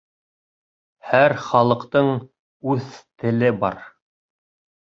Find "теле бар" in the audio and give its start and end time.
3.25-3.81